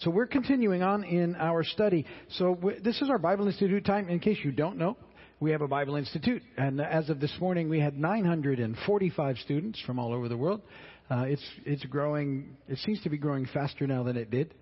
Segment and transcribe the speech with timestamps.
[0.00, 2.06] So we're continuing on in our study.
[2.30, 4.08] So this is our Bible Institute time.
[4.08, 4.96] In case you don't know,
[5.40, 6.42] we have a Bible Institute.
[6.56, 10.62] And as of this morning, we had 945 students from all over the world.
[11.10, 14.54] Uh, it's, it's growing, it seems to be growing faster now than it did.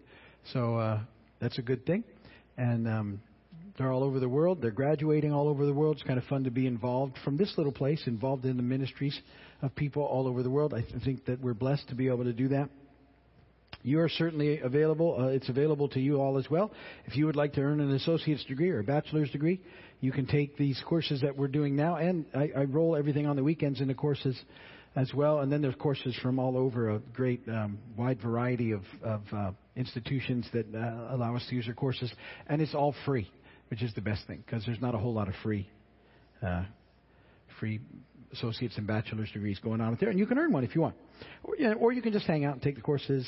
[0.52, 1.00] So uh,
[1.40, 2.02] that's a good thing.
[2.56, 3.20] And um,
[3.76, 4.60] they're all over the world.
[4.60, 5.98] They're graduating all over the world.
[5.98, 9.16] It's kind of fun to be involved from this little place, involved in the ministries
[9.62, 10.74] of people all over the world.
[10.74, 12.70] I th- think that we're blessed to be able to do that.
[13.82, 15.16] You are certainly available.
[15.18, 16.72] Uh, it's available to you all as well.
[17.06, 19.60] If you would like to earn an associate's degree or a bachelor's degree,
[20.00, 21.96] you can take these courses that we're doing now.
[21.96, 24.38] And I, I roll everything on the weekends into courses
[24.96, 25.40] as well.
[25.40, 29.50] And then there's courses from all over a great um, wide variety of, of uh,
[29.76, 32.12] institutions that uh, allow us to use our courses.
[32.48, 33.30] And it's all free,
[33.70, 35.68] which is the best thing because there's not a whole lot of free.
[36.42, 36.64] Uh,
[37.58, 37.80] free
[38.32, 40.80] associates and bachelor's degrees going on out there, and you can earn one if you
[40.80, 40.94] want,
[41.42, 43.26] or, you know, or you can just hang out and take the courses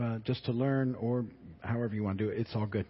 [0.00, 1.24] uh, just to learn, or
[1.60, 2.38] however you want to do it.
[2.38, 2.86] It's all good.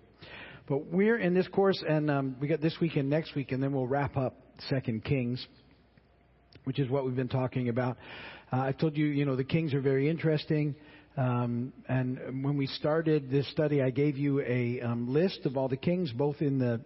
[0.69, 3.63] But we're in this course, and um, we got this week and next week, and
[3.63, 4.37] then we'll wrap up
[4.69, 5.45] Second Kings,
[6.65, 7.97] which is what we've been talking about.
[8.53, 10.75] Uh, I told you, you know, the kings are very interesting.
[11.17, 15.69] Um, and when we started this study, I gave you a um, list of all
[15.69, 16.81] the kings, both in the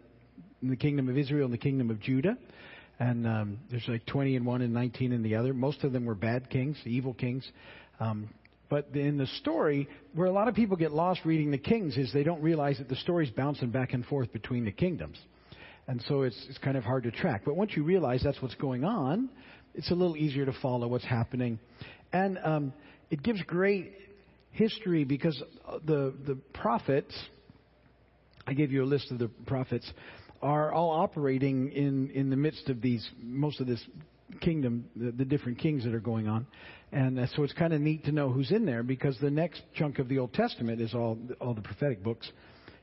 [0.62, 2.38] in the kingdom of Israel and the kingdom of Judah.
[2.98, 5.52] And um, there's like 20 in one and 19 in the other.
[5.52, 7.46] Most of them were bad kings, evil kings.
[8.00, 8.30] Um,
[8.68, 12.12] but in the story, where a lot of people get lost reading the kings is
[12.12, 15.18] they don't realize that the story's bouncing back and forth between the kingdoms.
[15.86, 17.42] And so it's, it's kind of hard to track.
[17.44, 19.28] But once you realize that's what's going on,
[19.74, 21.58] it's a little easier to follow what's happening.
[22.12, 22.72] And um,
[23.10, 23.92] it gives great
[24.52, 25.40] history because
[25.84, 27.14] the, the prophets,
[28.46, 29.90] I gave you a list of the prophets,
[30.40, 33.82] are all operating in, in the midst of these, most of this
[34.40, 36.46] kingdom, the, the different kings that are going on.
[36.94, 39.62] And uh, so it's kind of neat to know who's in there because the next
[39.74, 42.30] chunk of the Old Testament is all, all the prophetic books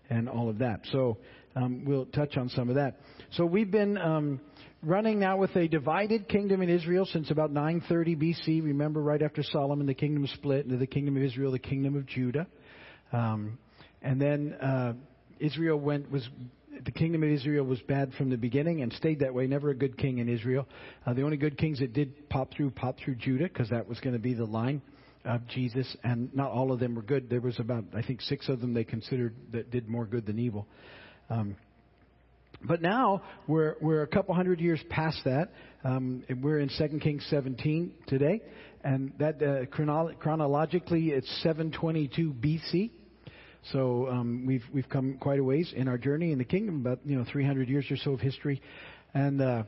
[0.10, 0.82] and all of that.
[0.92, 1.18] So
[1.56, 2.98] um, we'll touch on some of that.
[3.32, 4.42] So we've been um,
[4.84, 8.62] running now with a divided kingdom in Israel since about 930 BC.
[8.62, 12.06] Remember, right after Solomon, the kingdom split into the kingdom of Israel, the kingdom of
[12.06, 12.48] Judah.
[13.14, 13.60] Um,
[14.02, 14.94] and then uh,
[15.40, 16.28] Israel went was
[16.86, 19.48] the kingdom of Israel was bad from the beginning and stayed that way.
[19.48, 20.68] Never a good king in Israel.
[21.06, 24.00] Uh, the only good kings that did pop through popped through Judah because that was
[24.00, 24.82] going to be the line
[25.24, 27.30] of Jesus, and not all of them were good.
[27.30, 30.40] There was about I think six of them they considered that did more good than
[30.40, 30.68] evil.
[31.30, 31.56] Um,
[32.64, 35.50] but now we're we're a couple hundred years past that.
[35.84, 38.42] Um, we're in 2 Kings 17 today,
[38.84, 42.92] and that uh, chronolo- chronologically it's 722 BC.
[43.72, 47.00] So um, we've we've come quite a ways in our journey in the kingdom, about
[47.06, 48.62] you know 300 years or so of history,
[49.14, 49.64] and uh,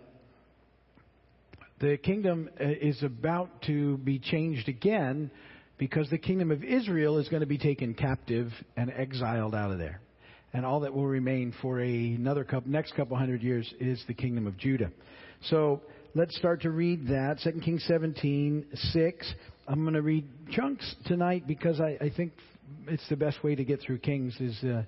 [1.79, 5.29] the kingdom uh, is about to be changed again
[5.77, 9.77] because the kingdom of Israel is going to be taken captive and exiled out of
[9.77, 10.01] there,
[10.53, 14.13] and all that will remain for a, another couple, next couple hundred years is the
[14.15, 14.91] kingdom of Judah.
[15.49, 15.81] So
[16.15, 19.33] let's start to read that 2 Kings 17 6.
[19.65, 22.33] I'm going to read chunks tonight because I, I think
[22.87, 24.83] it's the best way to get through Kings is uh,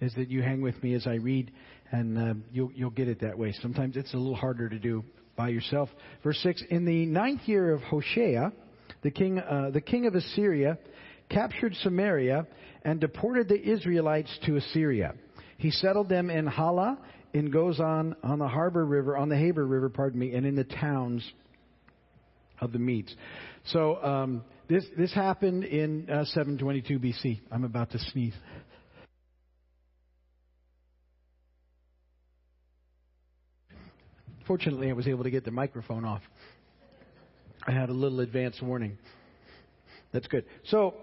[0.00, 1.50] is that you hang with me as I read,
[1.92, 3.52] and uh, you'll you'll get it that way.
[3.60, 5.04] Sometimes it's a little harder to do
[5.36, 5.90] by yourself.
[6.22, 8.50] Verse six: In the ninth year of Hoshea,
[9.02, 10.78] the king uh, the king of Assyria
[11.28, 12.46] captured Samaria
[12.84, 15.14] and deported the Israelites to Assyria.
[15.58, 16.98] He settled them in Hala,
[17.34, 20.64] in Gozan, on the harbor river, on the Habor River, pardon me, and in the
[20.64, 21.30] towns
[22.60, 23.14] of the Medes.
[23.72, 27.40] So um, this this happened in uh, 722 BC.
[27.52, 28.34] I'm about to sneeze.
[34.46, 36.22] Fortunately, I was able to get the microphone off.
[37.66, 38.96] I had a little advance warning.
[40.12, 40.46] That's good.
[40.68, 40.94] So,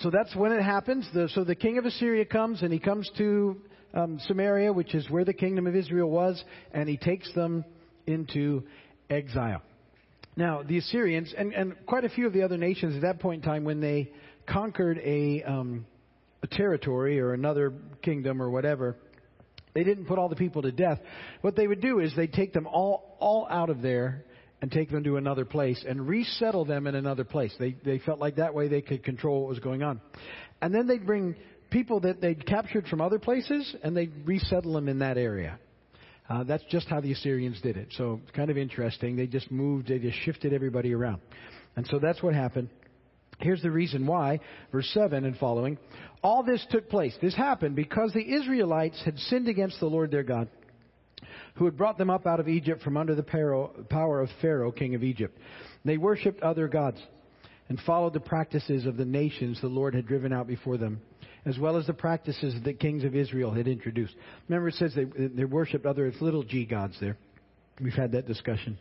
[0.00, 1.08] so that's when it happens.
[1.14, 3.60] The, so the king of Assyria comes, and he comes to
[3.94, 7.64] um, Samaria, which is where the kingdom of Israel was, and he takes them
[8.08, 8.64] into
[9.08, 9.62] exile.
[10.38, 13.42] Now, the Assyrians, and, and quite a few of the other nations at that point
[13.42, 14.12] in time, when they
[14.46, 15.84] conquered a, um,
[16.44, 18.94] a territory or another kingdom or whatever,
[19.74, 21.00] they didn't put all the people to death.
[21.40, 24.26] What they would do is they'd take them all, all out of there
[24.62, 27.52] and take them to another place and resettle them in another place.
[27.58, 30.00] They, they felt like that way they could control what was going on.
[30.62, 31.34] And then they'd bring
[31.70, 35.58] people that they'd captured from other places and they'd resettle them in that area.
[36.28, 37.88] Uh, that's just how the Assyrians did it.
[37.96, 39.16] So it's kind of interesting.
[39.16, 41.20] They just moved, they just shifted everybody around.
[41.76, 42.68] And so that's what happened.
[43.40, 44.40] Here's the reason why,
[44.72, 45.78] verse 7 and following.
[46.22, 47.14] All this took place.
[47.22, 50.48] This happened because the Israelites had sinned against the Lord their God,
[51.54, 53.22] who had brought them up out of Egypt from under the
[53.88, 55.38] power of Pharaoh, king of Egypt.
[55.84, 57.00] They worshipped other gods
[57.68, 61.00] and followed the practices of the nations the Lord had driven out before them
[61.48, 64.14] as well as the practices that kings of Israel had introduced.
[64.48, 67.16] Remember, it says they, they worshipped other little g gods there.
[67.80, 68.78] We've had that discussion.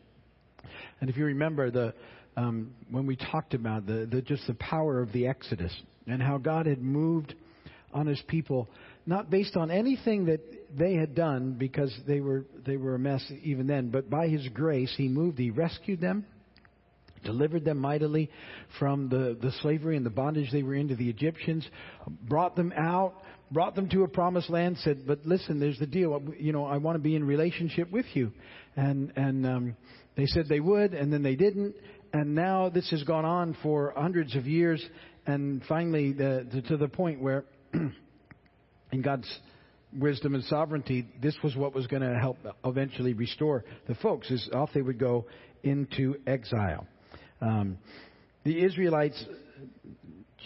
[0.99, 1.93] And if you remember the
[2.35, 5.75] um, when we talked about the, the just the power of the Exodus
[6.05, 7.33] and how God had moved
[7.93, 8.67] on His people,
[9.05, 10.41] not based on anything that
[10.77, 14.47] they had done because they were they were a mess even then, but by His
[14.49, 16.25] grace He moved, He rescued them,
[17.23, 18.29] delivered them mightily
[18.79, 21.67] from the, the slavery and the bondage they were into the Egyptians,
[22.23, 23.15] brought them out,
[23.51, 26.21] brought them to a promised land, said, But listen, there's the deal.
[26.39, 28.31] You know, I want to be in relationship with you.
[28.75, 29.77] And, and um,
[30.15, 31.75] they said they would, and then they didn't.
[32.13, 34.83] And now this has gone on for hundreds of years,
[35.25, 39.27] and finally the, the, to the point where, in God's
[39.97, 44.49] wisdom and sovereignty, this was what was going to help eventually restore the folks, is
[44.53, 45.25] off they would go
[45.63, 46.87] into exile.
[47.41, 47.77] Um,
[48.43, 49.23] the Israelites,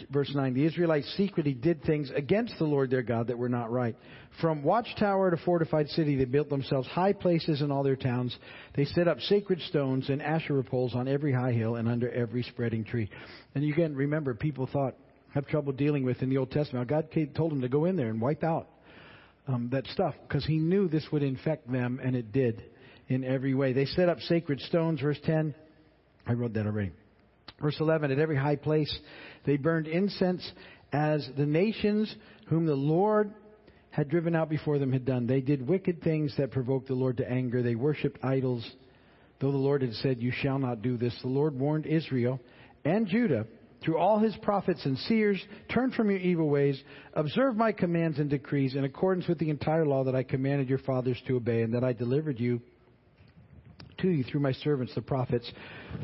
[0.10, 3.72] verse 9, the Israelites secretly did things against the Lord their God that were not
[3.72, 3.96] right.
[4.40, 8.36] From watchtower to fortified city, they built themselves high places in all their towns.
[8.76, 12.44] They set up sacred stones and Asherah poles on every high hill and under every
[12.44, 13.10] spreading tree.
[13.56, 14.96] And you can remember, people thought,
[15.34, 16.90] have trouble dealing with in the Old Testament.
[16.90, 18.68] God told them to go in there and wipe out
[19.48, 22.64] um, that stuff because He knew this would infect them, and it did
[23.08, 23.74] in every way.
[23.74, 25.54] They set up sacred stones, verse 10.
[26.32, 26.92] I wrote that already.
[27.62, 28.92] Verse 11, at every high place
[29.46, 30.50] they burned incense
[30.94, 32.14] as the nations
[32.48, 33.34] whom the Lord
[33.90, 35.28] had driven out before them had done.
[35.28, 37.62] They did wicked things that provoked the Lord to anger.
[37.62, 38.66] They worshipped idols,
[39.42, 41.14] though the Lord had said, You shall not do this.
[41.22, 42.40] The Lord warned Israel
[42.86, 43.46] and Judah
[43.84, 45.44] through all his prophets and seers,
[45.74, 46.82] turn from your evil ways,
[47.14, 50.78] observe my commands and decrees in accordance with the entire law that I commanded your
[50.80, 52.62] fathers to obey, and that I delivered you
[54.02, 55.50] to you through my servants, the prophets.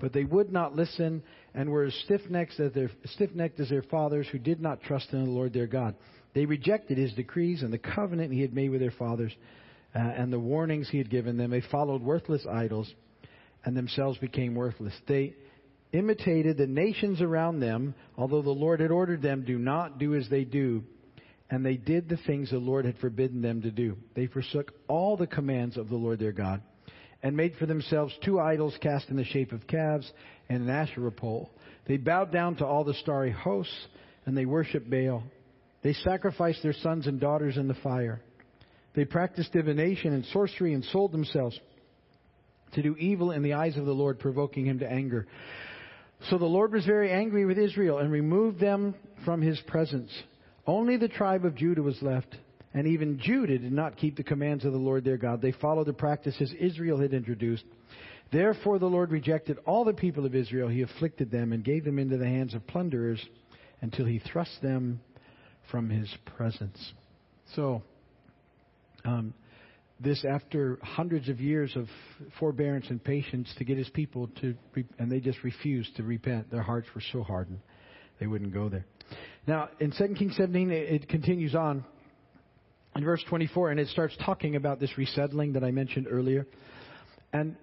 [0.01, 1.23] But they would not listen
[1.53, 5.23] and were as stiff-necked as their, stiff-necked as their fathers who did not trust in
[5.23, 5.95] the Lord their God.
[6.33, 9.33] They rejected his decrees and the covenant he had made with their fathers
[9.95, 11.51] uh, and the warnings he had given them.
[11.51, 12.93] They followed worthless idols
[13.65, 14.93] and themselves became worthless.
[15.07, 15.35] They
[15.93, 20.29] imitated the nations around them, although the Lord had ordered them, do not do as
[20.29, 20.83] they do.
[21.49, 23.97] And they did the things the Lord had forbidden them to do.
[24.13, 26.61] They forsook all the commands of the Lord their God
[27.23, 30.11] and made for themselves two idols cast in the shape of calves
[30.49, 31.49] and an Asherah pole.
[31.87, 33.87] They bowed down to all the starry hosts,
[34.25, 35.23] and they worshipped Baal.
[35.83, 38.21] They sacrificed their sons and daughters in the fire.
[38.95, 41.59] They practiced divination and sorcery and sold themselves
[42.73, 45.27] to do evil in the eyes of the Lord, provoking him to anger.
[46.29, 50.11] So the Lord was very angry with Israel and removed them from his presence.
[50.65, 52.35] Only the tribe of Judah was left
[52.73, 55.41] and even Judah did not keep the commands of the Lord their God.
[55.41, 57.63] They followed the practices Israel had introduced.
[58.31, 60.67] Therefore, the Lord rejected all the people of Israel.
[60.67, 63.23] He afflicted them and gave them into the hands of plunderers
[63.81, 64.99] until he thrust them
[65.71, 66.93] from his presence.
[67.55, 67.81] So,
[69.05, 69.33] um,
[69.99, 71.87] this after hundreds of years of
[72.39, 74.53] forbearance and patience to get his people to,
[74.99, 76.51] and they just refused to repent.
[76.51, 77.59] Their hearts were so hardened,
[78.19, 78.85] they wouldn't go there.
[79.47, 81.85] Now, in 2 Kings 17, it continues on
[82.97, 86.47] in verse 24, and it starts talking about this resettling that I mentioned earlier.
[87.31, 87.55] And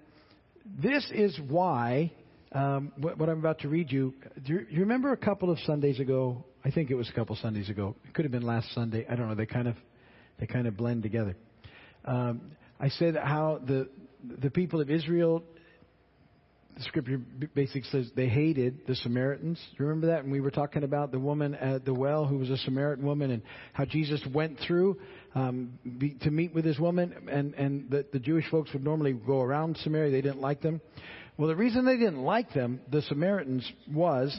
[0.65, 2.13] this is why
[2.53, 4.15] um, what, what, I'm about to read you.
[4.47, 6.45] Do you, you remember a couple of Sundays ago?
[6.65, 7.97] I think it was a couple Sundays ago.
[8.07, 9.05] It could have been last Sunday.
[9.11, 9.35] I don't know.
[9.35, 9.75] They kind of
[10.39, 11.37] they kind of blend together.
[12.05, 13.89] Um, I said how the
[14.41, 15.43] the people of Israel
[16.77, 17.21] the scripture
[17.55, 19.61] basically says they hated the Samaritans.
[19.79, 20.25] You Remember that?
[20.25, 23.31] And we were talking about the woman at the well who was a Samaritan woman
[23.31, 24.99] and how Jesus went through
[25.35, 29.13] um, be, to meet with this woman, and, and the, the Jewish folks would normally
[29.13, 30.11] go around Samaria.
[30.11, 30.81] They didn't like them.
[31.37, 34.39] Well, the reason they didn't like them, the Samaritans, was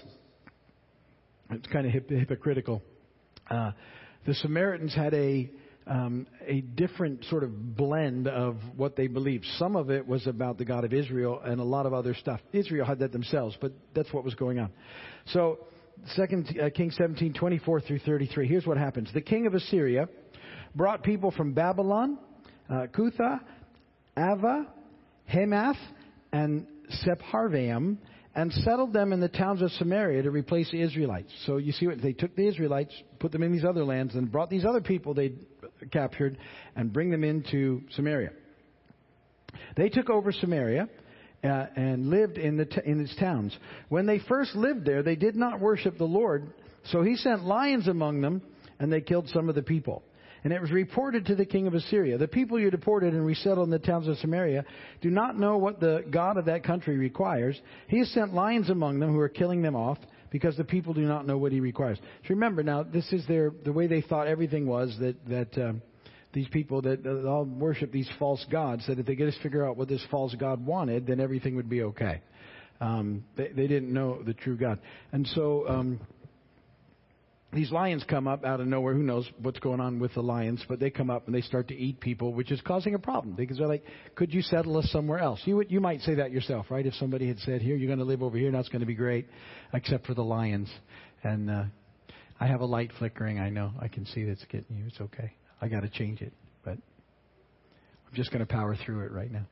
[1.51, 2.81] it's kind of hip, hypocritical.
[3.49, 3.71] Uh,
[4.25, 5.49] the Samaritans had a
[5.87, 9.45] um, a different sort of blend of what they believed.
[9.57, 12.39] Some of it was about the God of Israel and a lot of other stuff.
[12.53, 14.71] Israel had that themselves, but that's what was going on.
[15.27, 15.59] So,
[16.15, 18.47] Second uh, Kings 17, 24 through 33.
[18.47, 19.09] Here's what happens.
[19.13, 20.09] The king of Assyria
[20.75, 22.17] brought people from Babylon,
[22.69, 23.39] uh, Cutha,
[24.17, 24.67] Ava,
[25.25, 25.77] Hamath,
[26.31, 26.67] and
[27.05, 27.97] Sepharvaim,
[28.35, 31.31] and settled them in the towns of Samaria to replace the Israelites.
[31.45, 34.29] So you see what they took the Israelites, put them in these other lands, and
[34.29, 35.33] brought these other people they
[35.91, 36.37] captured
[36.75, 38.31] and bring them into Samaria.
[39.77, 40.89] They took over Samaria
[41.43, 43.57] uh, and lived in, the t- in its towns.
[43.87, 46.51] When they first lived there, they did not worship the Lord,
[46.85, 48.41] so he sent lions among them,
[48.79, 50.03] and they killed some of the people.
[50.45, 53.65] And it was reported to the king of Assyria, The people you deported and resettled
[53.67, 54.63] in the towns of Samaria
[55.01, 57.59] do not know what the God of that country requires.
[57.87, 59.97] He has sent lions among them who are killing them off.
[60.29, 61.97] because the people do not know what he requires.
[61.97, 65.81] So remember now, this is their the way they thought everything was that that um,
[66.33, 69.65] these people that, that all worship these false gods that if they could just figure
[69.65, 72.21] out what this false god wanted, then everything would be okay.
[72.81, 74.79] Um, they, they didn't know the true God,
[75.11, 75.67] and so.
[75.67, 75.99] Um,
[77.55, 78.93] these lions come up out of nowhere.
[78.93, 80.63] Who knows what's going on with the lions?
[80.67, 83.35] But they come up and they start to eat people, which is causing a problem
[83.35, 83.83] because they're like,
[84.15, 86.85] "Could you settle us somewhere else?" You would, you might say that yourself, right?
[86.85, 88.51] If somebody had said, "Here, you're going to live over here.
[88.51, 89.27] Now it's going to be great,"
[89.73, 90.69] except for the lions.
[91.23, 91.63] And uh,
[92.39, 93.39] I have a light flickering.
[93.39, 93.71] I know.
[93.79, 94.85] I can see that's getting you.
[94.87, 95.33] It's okay.
[95.61, 96.33] I got to change it,
[96.63, 99.47] but I'm just going to power through it right now.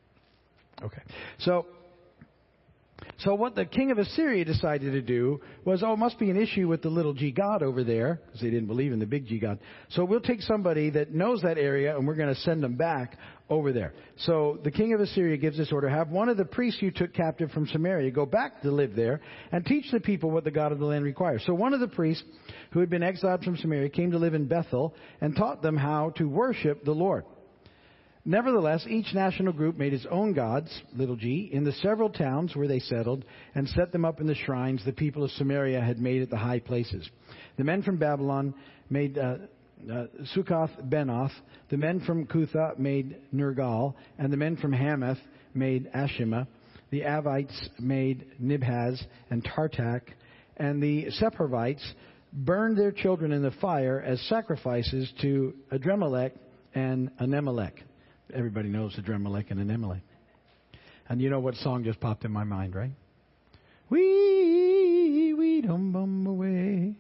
[0.83, 1.01] Okay.
[1.39, 1.65] So
[3.17, 6.41] so what the king of Assyria decided to do was, oh, it must be an
[6.41, 9.27] issue with the little g god over there, because they didn't believe in the big
[9.27, 9.59] g god.
[9.89, 13.17] So we'll take somebody that knows that area and we're going to send them back
[13.49, 13.93] over there.
[14.17, 17.13] So the king of Assyria gives this order, have one of the priests you took
[17.13, 20.71] captive from Samaria go back to live there and teach the people what the God
[20.71, 21.43] of the land requires.
[21.45, 22.23] So one of the priests
[22.71, 26.11] who had been exiled from Samaria came to live in Bethel and taught them how
[26.17, 27.25] to worship the Lord.
[28.25, 32.69] Nevertheless, each national group made its own gods, little g, in the several towns where
[32.69, 36.21] they settled, and set them up in the shrines the people of Samaria had made
[36.21, 37.09] at the high places.
[37.57, 38.53] The men from Babylon
[38.89, 39.35] made uh,
[39.91, 41.33] uh, Succoth Benoth.
[41.69, 45.19] The men from Cutha made Nergal, and the men from Hamath
[45.53, 46.47] made Ashima.
[46.91, 50.01] The Avites made Nibhaz and Tartak,
[50.55, 51.83] and the Sepharvites
[52.31, 56.31] burned their children in the fire as sacrifices to Adremelech
[56.73, 57.73] and Anemelech.
[58.33, 60.01] Everybody knows Adremelech and Anemelech.
[61.07, 62.91] And you know what song just popped in my mind, right?
[63.89, 66.95] Wee, wee, dum, bum, away.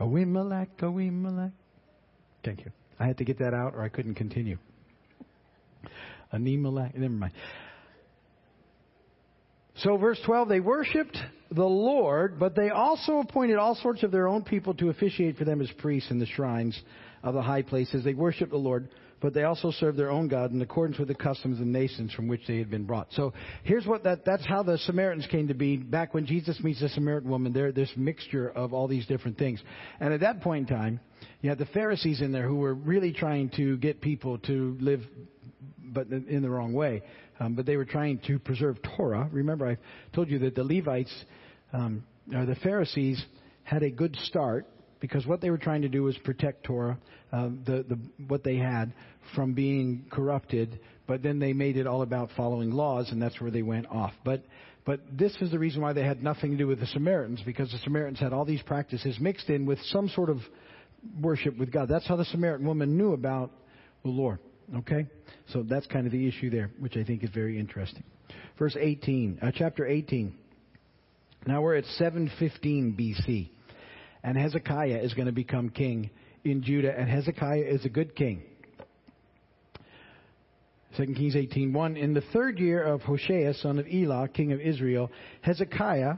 [0.00, 1.52] A Wimelech, a Wimelech.
[2.44, 2.72] Thank you.
[2.98, 4.58] I had to get that out or I couldn't continue.
[6.32, 7.32] A Nemelech, never mind.
[9.78, 11.16] So, verse 12, they worshiped
[11.50, 15.44] the Lord, but they also appointed all sorts of their own people to officiate for
[15.44, 16.80] them as priests in the shrines
[17.24, 18.04] of the high places.
[18.04, 18.90] They worshiped the Lord,
[19.20, 22.28] but they also served their own God in accordance with the customs the nations from
[22.28, 23.08] which they had been brought.
[23.12, 23.32] So
[23.64, 25.78] here's what that, that's how the Samaritans came to be.
[25.78, 29.60] Back when Jesus meets the Samaritan woman, they're this mixture of all these different things.
[29.98, 31.00] And at that point in time,
[31.40, 35.00] you had the Pharisees in there who were really trying to get people to live,
[35.82, 37.02] but in the wrong way.
[37.40, 39.28] Um, but they were trying to preserve Torah.
[39.32, 39.78] Remember, I
[40.14, 41.12] told you that the Levites,
[41.72, 43.24] um, or the Pharisees,
[43.62, 44.66] had a good start
[45.00, 46.98] because what they were trying to do was protect Torah,
[47.32, 48.92] uh, the, the, what they had,
[49.34, 50.80] from being corrupted.
[51.06, 54.12] But then they made it all about following laws, and that's where they went off.
[54.24, 54.44] But
[54.84, 57.70] but this is the reason why they had nothing to do with the Samaritans, because
[57.70, 60.38] the Samaritans had all these practices mixed in with some sort of
[61.20, 61.88] worship with God.
[61.88, 63.50] That's how the Samaritan woman knew about
[64.02, 64.40] the Lord.
[64.76, 65.06] Okay?
[65.52, 68.04] So that's kind of the issue there, which I think is very interesting.
[68.58, 70.34] Verse 18, uh, chapter 18.
[71.46, 73.50] Now we're at 715 BC
[74.24, 76.10] and Hezekiah is going to become king
[76.44, 78.42] in Judah, and Hezekiah is a good king.
[80.96, 85.10] 2 Kings 18:1 In the third year of Hoshea son of Elah king of Israel
[85.42, 86.14] Hezekiah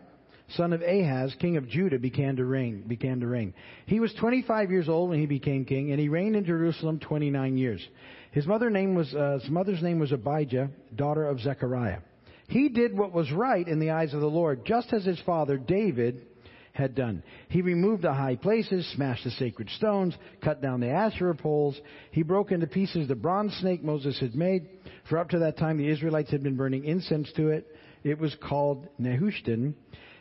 [0.51, 3.55] son of Ahaz king of Judah began to reign began to reign.
[3.87, 7.57] He was 25 years old when he became king and he reigned in Jerusalem 29
[7.57, 7.87] years.
[8.33, 12.01] His mother name was uh, his mother's name was Abijah daughter of Zechariah.
[12.49, 15.57] He did what was right in the eyes of the Lord just as his father
[15.57, 16.27] David
[16.77, 17.23] had done.
[17.49, 21.81] He removed the high places, smashed the sacred stones, cut down the Asherah poles.
[22.11, 24.69] He broke into pieces the bronze snake Moses had made.
[25.09, 27.67] For up to that time, the Israelites had been burning incense to it.
[28.05, 29.75] It was called Nehushtan.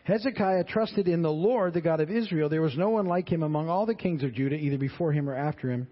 [0.06, 2.48] Hezekiah trusted in the Lord, the God of Israel.
[2.48, 5.30] There was no one like him among all the kings of Judah, either before him
[5.30, 5.88] or after him.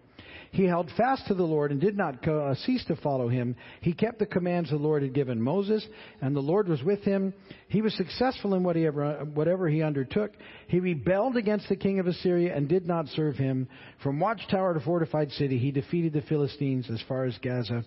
[0.54, 3.56] He held fast to the Lord and did not uh, cease to follow him.
[3.82, 5.84] He kept the commands the Lord had given Moses,
[6.22, 7.34] and the Lord was with him.
[7.70, 10.32] He was successful in whatever, whatever he undertook.
[10.68, 13.68] He rebelled against the king of Assyria and did not serve him.
[14.04, 17.84] From watchtower to fortified city, he defeated the Philistines as far as Gaza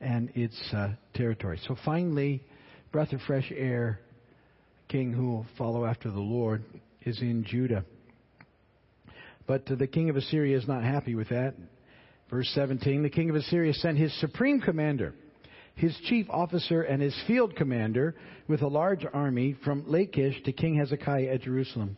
[0.00, 1.60] and its uh, territory.
[1.68, 2.42] So finally,
[2.90, 4.00] breath of fresh air,
[4.88, 6.64] king who will follow after the Lord
[7.02, 7.84] is in Judah.
[9.46, 11.54] But uh, the king of Assyria is not happy with that.
[12.30, 15.14] Verse 17 The king of Assyria sent his supreme commander,
[15.74, 18.14] his chief officer, and his field commander
[18.48, 21.96] with a large army from Lachish to King Hezekiah at Jerusalem.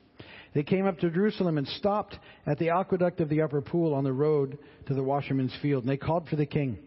[0.52, 4.04] They came up to Jerusalem and stopped at the aqueduct of the upper pool on
[4.04, 5.84] the road to the washerman's field.
[5.84, 6.78] And they called for the king.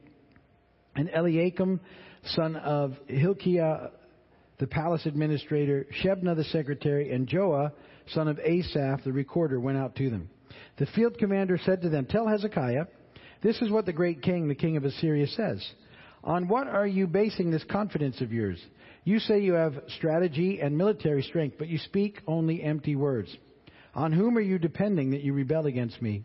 [0.95, 1.79] And Eliakim,
[2.25, 3.89] son of Hilkiah,
[4.59, 7.71] the palace administrator, Shebna the secretary, and Joah,
[8.07, 10.29] son of Asaph, the recorder, went out to them.
[10.77, 12.85] The field commander said to them, Tell Hezekiah,
[13.43, 15.63] this is what the great king, the king of Assyria, says.
[16.23, 18.59] On what are you basing this confidence of yours?
[19.03, 23.35] You say you have strategy and military strength, but you speak only empty words.
[23.93, 26.23] On whom are you depending that you rebel against me?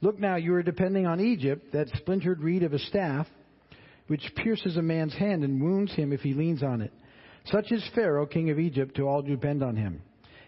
[0.00, 3.26] Look now, you are depending on Egypt, that splintered reed of a staff,
[4.08, 6.92] which pierces a man's hand and wounds him if he leans on it.
[7.46, 10.02] Such is Pharaoh, king of Egypt, to all who depend on him.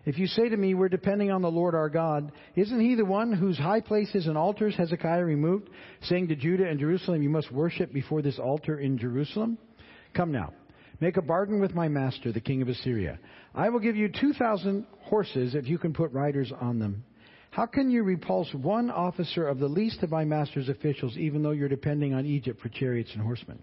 [0.07, 3.05] If you say to me, We're depending on the Lord our God, isn't he the
[3.05, 5.69] one whose high places and altars Hezekiah removed,
[6.03, 9.59] saying to Judah and Jerusalem, You must worship before this altar in Jerusalem?
[10.15, 10.53] Come now,
[11.01, 13.19] make a bargain with my master, the king of Assyria.
[13.55, 17.05] I will give you 2,000 horses if you can put riders on them.
[17.51, 21.51] How can you repulse one officer of the least of my master's officials, even though
[21.51, 23.59] you're depending on Egypt for chariots and horsemen?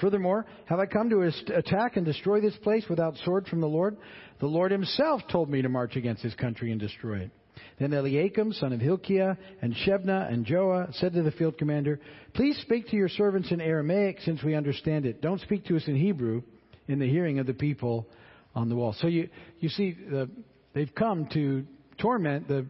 [0.00, 1.22] Furthermore, have I come to
[1.54, 3.96] attack and destroy this place without sword from the Lord?
[4.40, 7.30] The Lord himself told me to march against this country and destroy it.
[7.78, 12.00] Then Eliakim, son of Hilkiah, and Shebna and Joah said to the field commander,
[12.34, 15.20] Please speak to your servants in Aramaic since we understand it.
[15.20, 16.42] Don't speak to us in Hebrew
[16.88, 18.06] in the hearing of the people
[18.54, 18.94] on the wall.
[19.00, 19.28] So you,
[19.60, 20.28] you see, the,
[20.74, 21.64] they've come to
[21.98, 22.66] torment the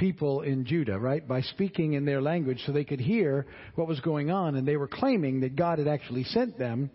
[0.00, 1.26] people in Judah, right?
[1.26, 4.56] By speaking in their language so they could hear what was going on.
[4.56, 6.90] And they were claiming that God had actually sent them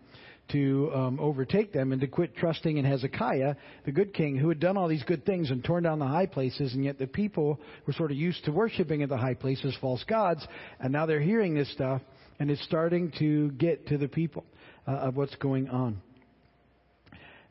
[0.52, 4.60] to um, overtake them and to quit trusting in Hezekiah, the good king, who had
[4.60, 7.60] done all these good things and torn down the high places, and yet the people
[7.88, 10.46] were sort of used to worshiping at the high places false gods,
[10.80, 12.02] and now they're hearing this stuff,
[12.40, 14.44] and it's starting to get to the people
[14.88, 16.00] uh, of what's going on.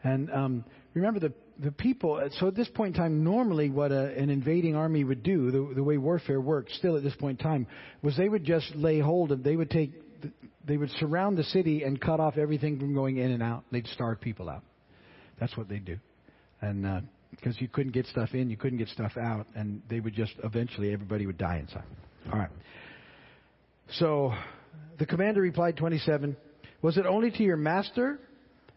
[0.04, 4.16] And um, remember, the the people, so at this point in time, normally what a,
[4.16, 7.44] an invading army would do, the, the way warfare works still at this point in
[7.44, 7.66] time,
[8.02, 9.92] was they would just lay hold of, they would take,
[10.66, 13.64] they would surround the city and cut off everything from going in and out.
[13.70, 14.62] They'd starve people out.
[15.38, 15.98] That's what they'd do.
[16.60, 20.00] And, uh, because you couldn't get stuff in, you couldn't get stuff out, and they
[20.00, 21.84] would just, eventually everybody would die inside.
[22.30, 22.50] Alright.
[23.94, 24.32] So,
[24.98, 26.36] the commander replied 27,
[26.80, 28.18] Was it only to your master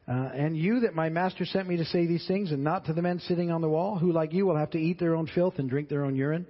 [0.07, 2.93] uh, and you that my master sent me to say these things, and not to
[2.93, 5.27] the men sitting on the wall, who like you will have to eat their own
[5.27, 6.45] filth and drink their own urine.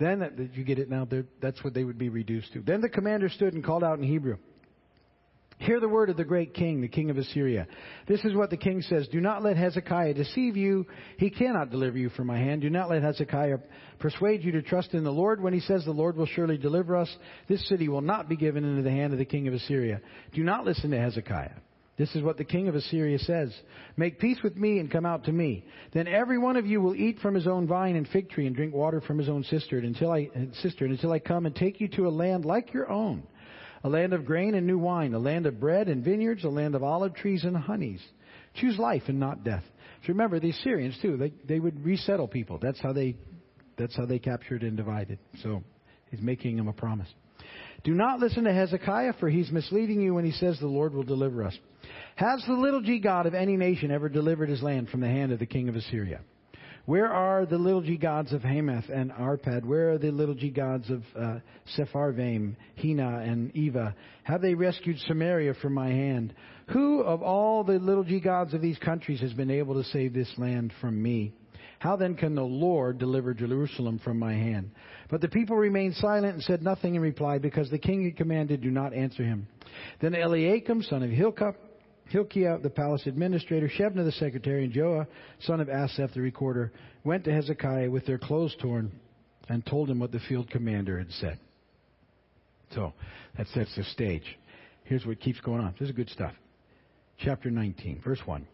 [0.00, 1.06] Then, did you get it now?
[1.40, 2.60] That's what they would be reduced to.
[2.60, 4.38] Then the commander stood and called out in Hebrew.
[5.58, 7.68] Hear the word of the great king, the king of Assyria.
[8.08, 9.06] This is what the king says.
[9.06, 10.86] Do not let Hezekiah deceive you.
[11.18, 12.62] He cannot deliver you from my hand.
[12.62, 13.58] Do not let Hezekiah
[14.00, 16.96] persuade you to trust in the Lord when he says the Lord will surely deliver
[16.96, 17.16] us.
[17.48, 20.00] This city will not be given into the hand of the king of Assyria.
[20.34, 21.50] Do not listen to Hezekiah.
[22.02, 23.54] This is what the king of Assyria says.
[23.96, 25.64] Make peace with me and come out to me.
[25.92, 28.56] Then every one of you will eat from his own vine and fig tree and
[28.56, 30.28] drink water from his own cistern until I,
[30.62, 33.22] cistern until I come and take you to a land like your own.
[33.84, 36.74] A land of grain and new wine, a land of bread and vineyards, a land
[36.74, 38.02] of olive trees and honeys.
[38.54, 39.62] Choose life and not death.
[40.02, 42.58] So remember, the Assyrians too, they, they would resettle people.
[42.60, 43.14] That's how they,
[43.78, 45.20] that's how they captured and divided.
[45.44, 45.62] So
[46.10, 47.14] he's making them a promise.
[47.84, 51.02] Do not listen to Hezekiah, for he's misleading you when he says the Lord will
[51.02, 51.58] deliver us.
[52.14, 55.32] Has the little g God of any nation ever delivered his land from the hand
[55.32, 56.20] of the king of Assyria?
[56.84, 59.64] Where are the little g gods of Hamath and Arpad?
[59.64, 61.38] Where are the little g gods of uh,
[61.76, 63.94] Sepharvaim, Hena, and Eva?
[64.24, 66.34] Have they rescued Samaria from my hand?
[66.72, 70.12] Who of all the little g gods of these countries has been able to save
[70.12, 71.32] this land from me?
[71.78, 74.70] How then can the Lord deliver Jerusalem from my hand?
[75.12, 78.62] But the people remained silent and said nothing in reply because the king had commanded,
[78.62, 79.46] do not answer him.
[80.00, 81.52] Then Eliakim, son of Hilkiah,
[82.06, 85.06] Hilkiah, the palace administrator, Shebna, the secretary, and Joah,
[85.40, 86.72] son of Asaph, the recorder,
[87.04, 88.90] went to Hezekiah with their clothes torn
[89.50, 91.38] and told him what the field commander had said.
[92.74, 92.94] So
[93.36, 94.38] that sets the stage.
[94.84, 95.74] Here's what keeps going on.
[95.78, 96.32] This is good stuff.
[97.18, 98.46] Chapter 19, verse 1.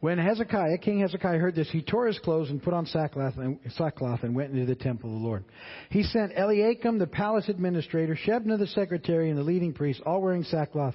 [0.00, 3.58] When Hezekiah, King Hezekiah, heard this, he tore his clothes and put on sackcloth and,
[3.76, 5.44] sackcloth and went into the temple of the Lord.
[5.90, 10.44] He sent Eliakim, the palace administrator, Shebna, the secretary, and the leading priest, all wearing
[10.44, 10.94] sackcloth,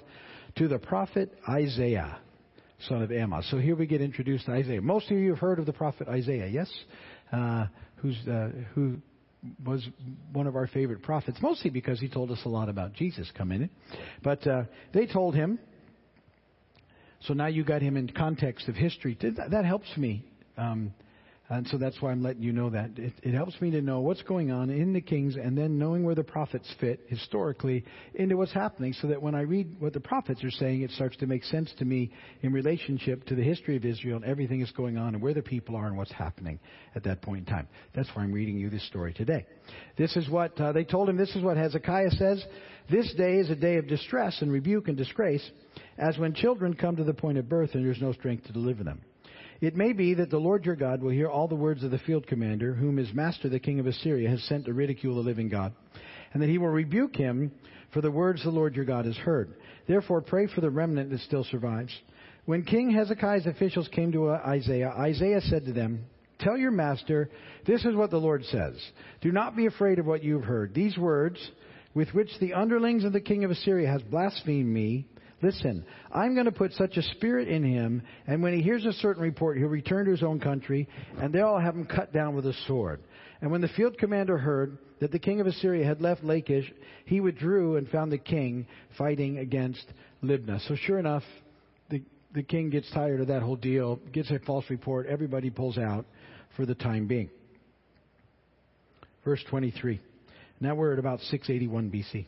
[0.58, 2.20] to the prophet Isaiah,
[2.88, 3.48] son of Amoz.
[3.50, 4.82] So here we get introduced to Isaiah.
[4.82, 6.72] Most of you have heard of the prophet Isaiah, yes?
[7.32, 8.98] Uh, who's, uh, who
[9.66, 9.88] was
[10.32, 13.64] one of our favorite prophets, mostly because he told us a lot about Jesus coming
[13.64, 13.70] in.
[14.24, 15.58] But uh, they told him,
[17.28, 19.18] so now you got him in context of history.
[19.22, 20.26] That, helps me.
[20.58, 20.94] Um,
[21.52, 22.92] and so that's why I'm letting you know that.
[22.98, 26.04] It, it, helps me to know what's going on in the kings and then knowing
[26.04, 27.84] where the prophets fit historically
[28.16, 31.18] into what's happening so that when I read what the prophets are saying, it starts
[31.18, 34.72] to make sense to me in relationship to the history of Israel and everything that's
[34.72, 36.58] going on and where the people are and what's happening
[36.96, 37.68] at that point in time.
[37.94, 39.46] That's why I'm reading you this story today.
[39.98, 41.18] This is what uh, they told him.
[41.18, 42.46] This is what Hezekiah says.
[42.90, 45.48] This day is a day of distress and rebuke and disgrace,
[45.98, 48.86] as when children come to the point of birth and there's no strength to deliver
[48.86, 49.02] them.
[49.62, 52.00] It may be that the Lord your God will hear all the words of the
[52.00, 55.50] field commander, whom his master, the king of Assyria, has sent to ridicule the living
[55.50, 55.74] God,
[56.34, 57.52] and that he will rebuke him
[57.94, 59.54] for the words the Lord your God has heard.
[59.88, 61.96] Therefore, pray for the remnant that still survives.
[62.46, 66.06] When King Hezekiah's officials came to Isaiah, Isaiah said to them,
[66.40, 67.30] Tell your master,
[67.68, 68.74] this is what the Lord says.
[69.22, 70.74] Do not be afraid of what you have heard.
[70.74, 71.38] These words,
[71.94, 75.06] with which the underlings of the king of Assyria has blasphemed me,
[75.42, 78.94] listen, I'm going to put such a spirit in him, and when he hears a
[78.94, 82.46] certain report, he'll return to his own country, and they'll have him cut down with
[82.46, 83.02] a sword.
[83.42, 86.72] And when the field commander heard that the king of Assyria had left Lachish,
[87.06, 89.84] he withdrew and found the king fighting against
[90.24, 90.66] Libnah.
[90.68, 91.24] So sure enough,
[91.90, 95.80] the, the king gets tired of that whole deal, gets a false report, everybody pulls
[95.80, 96.06] out
[96.56, 97.30] for the time being.
[99.26, 100.00] Verse 23.
[100.60, 102.26] Now we're at about 681 BC.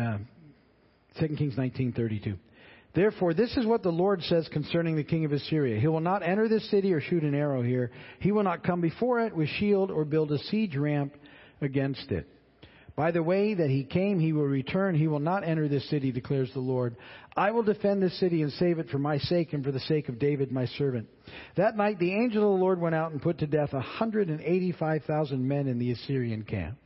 [0.00, 0.18] Uh,
[1.18, 2.36] 2 Kings 19:32.
[2.94, 5.78] Therefore, this is what the Lord says concerning the king of Assyria.
[5.78, 7.90] He will not enter this city or shoot an arrow here.
[8.20, 11.12] He will not come before it with shield or build a siege ramp
[11.60, 12.26] against it.
[12.96, 14.94] By the way that he came, he will return.
[14.94, 16.96] He will not enter this city, declares the Lord.
[17.36, 20.08] I will defend this city and save it for my sake and for the sake
[20.08, 21.06] of David, my servant.
[21.58, 25.68] That night, the angel of the Lord went out and put to death 185,000 men
[25.68, 26.78] in the Assyrian camp.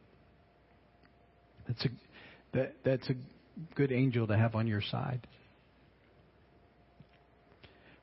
[1.69, 1.89] That's a,
[2.55, 3.15] that, that's a
[3.75, 5.27] good angel to have on your side.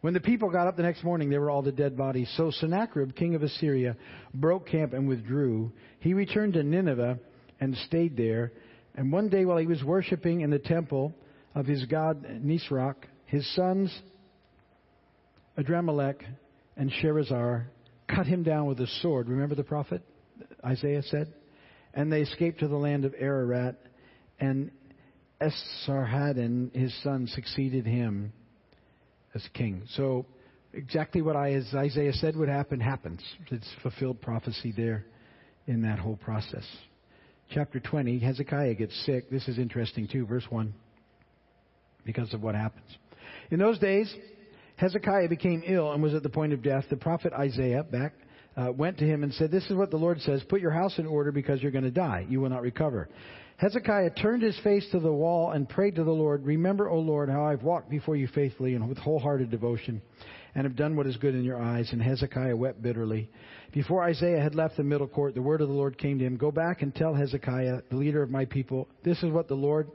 [0.01, 2.31] When the people got up the next morning, they were all the dead bodies.
[2.37, 3.97] So Sennacherib, king of Assyria,
[4.33, 5.71] broke camp and withdrew.
[5.99, 7.19] He returned to Nineveh
[7.59, 8.53] and stayed there.
[8.95, 11.15] And one day, while he was worshiping in the temple
[11.55, 13.97] of his god Nisroch, his sons
[15.57, 16.21] Adramelech
[16.75, 17.65] and Sharezer
[18.07, 19.27] cut him down with a sword.
[19.27, 20.03] Remember the prophet
[20.63, 21.33] Isaiah said?
[21.93, 23.75] And they escaped to the land of Ararat,
[24.39, 24.69] and
[25.41, 28.33] Esarhaddon, his son, succeeded him
[29.35, 29.83] as king.
[29.95, 30.25] So
[30.73, 33.21] exactly what I, as Isaiah said would happen happens.
[33.51, 35.05] It's fulfilled prophecy there
[35.67, 36.65] in that whole process.
[37.51, 39.29] Chapter 20, Hezekiah gets sick.
[39.29, 40.73] This is interesting too, verse 1,
[42.05, 42.89] because of what happens.
[43.51, 44.13] In those days,
[44.75, 46.85] Hezekiah became ill and was at the point of death.
[46.89, 48.13] The prophet Isaiah, back,
[48.57, 50.97] uh, went to him and said, This is what the Lord says Put your house
[50.97, 52.25] in order because you're going to die.
[52.27, 53.07] You will not recover.
[53.57, 57.29] Hezekiah turned his face to the wall and prayed to the Lord, Remember, O Lord,
[57.29, 60.01] how I've walked before you faithfully and with wholehearted devotion,
[60.53, 61.89] and have done what is good in your eyes.
[61.91, 63.29] And Hezekiah wept bitterly.
[63.73, 66.37] Before Isaiah had left the middle court, the word of the Lord came to him
[66.37, 69.89] Go back and tell Hezekiah, the leader of my people, this is what the Lord,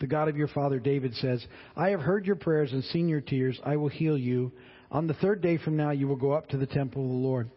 [0.00, 1.44] the God of your father David says
[1.76, 3.58] I have heard your prayers and seen your tears.
[3.64, 4.52] I will heal you.
[4.90, 7.16] On the third day from now, you will go up to the temple of the
[7.16, 7.50] Lord.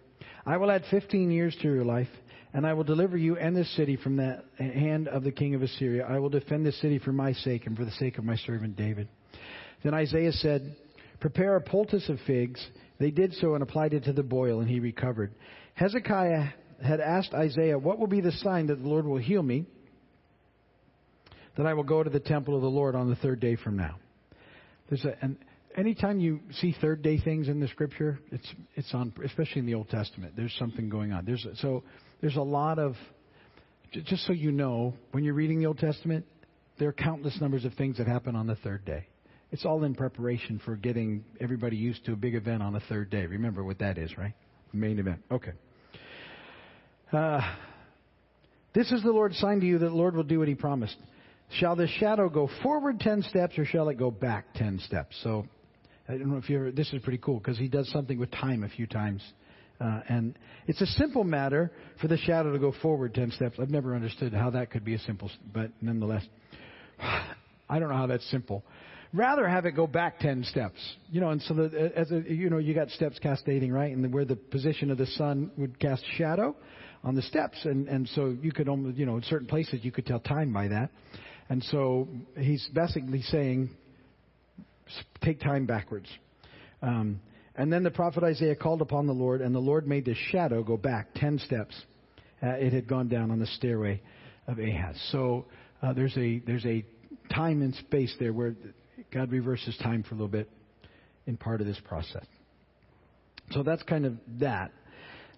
[0.48, 2.08] I will add 15 years to your life
[2.54, 5.62] and I will deliver you and this city from the hand of the king of
[5.62, 6.06] Assyria.
[6.08, 8.78] I will defend this city for my sake and for the sake of my servant
[8.78, 9.10] David.
[9.84, 10.78] Then Isaiah said,
[11.20, 12.66] Prepare a poultice of figs.
[12.98, 15.34] They did so and applied it to the boil, and he recovered.
[15.74, 16.46] Hezekiah
[16.82, 19.66] had asked Isaiah, What will be the sign that the Lord will heal me?
[21.58, 23.76] That I will go to the temple of the Lord on the third day from
[23.76, 23.98] now.
[24.90, 25.18] There's a,
[25.78, 29.76] anytime you see third day things in the scripture, it's it's on, especially in the
[29.76, 30.34] Old Testament.
[30.36, 31.26] There's something going on.
[31.26, 31.84] There's so
[32.20, 32.96] there's a lot of,
[33.92, 36.26] just so you know, when you're reading the Old Testament,
[36.80, 39.08] there are countless numbers of things that happen on the third day.
[39.52, 43.10] It's all in preparation for getting everybody used to a big event on the third
[43.10, 43.26] day.
[43.26, 44.34] Remember what that is, right?
[44.74, 45.22] Main event.
[45.32, 45.54] Okay.
[47.14, 47.40] Uh,
[48.74, 50.98] this is the Lord's sign to you that the Lord will do what he promised.
[51.52, 55.18] Shall the shadow go forward 10 steps or shall it go back 10 steps?
[55.24, 55.46] So,
[56.08, 58.32] I don't know if you ever, this is pretty cool because he does something with
[58.32, 59.22] time a few times
[59.80, 63.58] uh, and it's a simple matter for the shadow to go forward 10 steps.
[63.60, 66.26] I've never understood how that could be a simple, but nonetheless,
[67.00, 68.64] I don't know how that's simple.
[69.14, 70.80] Rather have it go back 10 steps.
[71.10, 73.96] You know, and so the, as a, you know, you got steps cascading, right?
[73.96, 76.56] And where the position of the sun would cast shadow
[77.04, 77.58] on the steps.
[77.64, 80.52] And, and so you could almost, you know, in certain places you could tell time
[80.52, 80.90] by that.
[81.50, 83.70] And so he's basically saying,
[85.24, 86.08] take time backwards.
[86.82, 87.20] Um,
[87.56, 90.64] and then the prophet Isaiah called upon the Lord, and the Lord made the shadow
[90.64, 91.76] go back 10 steps.
[92.42, 94.00] Uh, it had gone down on the stairway
[94.48, 94.96] of Ahaz.
[95.12, 95.46] So
[95.82, 96.86] uh, there's, a, there's a
[97.34, 98.56] time and space there where
[99.12, 100.50] God reverses time for a little bit
[101.26, 102.26] in part of this process.
[103.52, 104.72] So that's kind of that.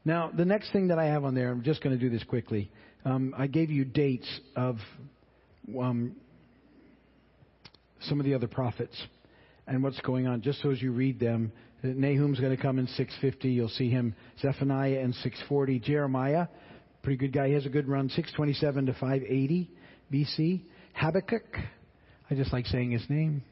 [0.04, 2.24] Now, the next thing that I have on there, I'm just going to do this
[2.24, 2.72] quickly.
[3.06, 4.78] Um, I gave you dates of
[5.80, 6.16] um,
[8.02, 8.96] some of the other prophets
[9.70, 11.52] and what's going on, just so as you read them,
[11.84, 13.50] Nahum's going to come in 650.
[13.50, 14.16] You'll see him.
[14.42, 15.80] Zephaniah in 640.
[15.80, 16.48] Jeremiah,
[17.04, 17.50] pretty good guy.
[17.50, 18.10] He has a good run.
[18.10, 19.72] 627 to 580
[20.12, 20.64] BC.
[20.94, 21.46] Habakkuk,
[22.30, 23.44] I just like saying his name.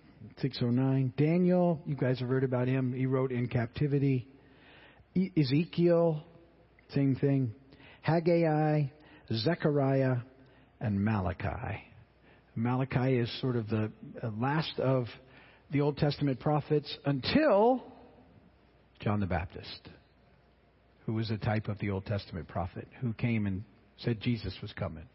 [0.42, 1.14] 609.
[1.18, 2.94] Daniel, you guys have heard about him.
[2.94, 4.28] He wrote in captivity.
[5.16, 6.24] E- Ezekiel,
[6.96, 7.54] same thing.
[8.02, 8.86] Haggai,
[9.32, 10.18] Zechariah,
[10.82, 11.84] and Malachi.
[12.56, 15.06] Malachi is sort of the uh, last of
[15.72, 17.84] the Old Testament prophets until
[19.00, 19.90] John the Baptist,
[21.06, 23.64] who was a type of the Old Testament prophet who came and
[23.98, 25.06] said Jesus was coming.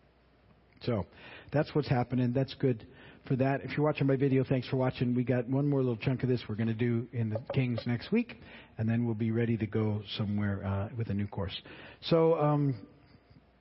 [0.85, 1.07] So
[1.53, 2.33] that's what's happening.
[2.33, 2.87] That's good
[3.27, 3.61] for that.
[3.63, 5.15] If you're watching my video, thanks for watching.
[5.15, 7.81] We got one more little chunk of this we're going to do in the Kings
[7.87, 8.41] next week,
[8.79, 11.57] and then we'll be ready to go somewhere uh, with a new course.
[12.03, 12.75] So um,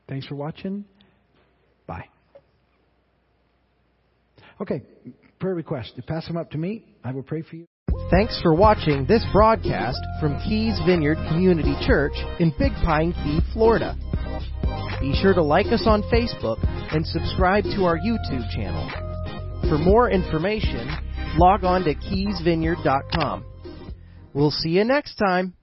[0.08, 0.86] thanks for watching.
[1.86, 2.06] Bye.
[4.60, 4.82] Okay,
[5.40, 6.00] prayer request.
[6.08, 7.66] Pass them up to me, I will pray for you.
[8.10, 13.96] Thanks for watching this broadcast from Keys Vineyard Community Church in Big Pine Key, Florida.
[15.00, 16.60] Be sure to like us on Facebook
[16.94, 18.90] and subscribe to our YouTube channel.
[19.70, 20.90] For more information,
[21.38, 23.46] log on to keysvineyard.com.
[24.34, 25.56] We'll see you next time.